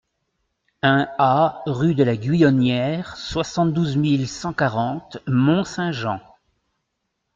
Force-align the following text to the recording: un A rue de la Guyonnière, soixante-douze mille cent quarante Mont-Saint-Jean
un 0.81 1.07
A 1.19 1.61
rue 1.67 1.93
de 1.93 2.03
la 2.03 2.17
Guyonnière, 2.17 3.17
soixante-douze 3.17 3.97
mille 3.97 4.27
cent 4.27 4.51
quarante 4.51 5.19
Mont-Saint-Jean 5.27 6.19